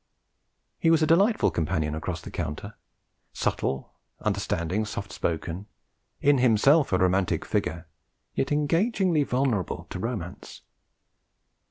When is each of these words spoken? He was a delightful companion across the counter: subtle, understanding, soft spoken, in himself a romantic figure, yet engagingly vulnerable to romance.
He 0.79 0.89
was 0.89 1.03
a 1.03 1.05
delightful 1.05 1.51
companion 1.51 1.93
across 1.93 2.21
the 2.21 2.31
counter: 2.31 2.73
subtle, 3.33 3.93
understanding, 4.19 4.83
soft 4.83 5.11
spoken, 5.11 5.67
in 6.19 6.39
himself 6.39 6.91
a 6.91 6.97
romantic 6.97 7.45
figure, 7.45 7.85
yet 8.33 8.51
engagingly 8.51 9.23
vulnerable 9.23 9.85
to 9.91 9.99
romance. 9.99 10.63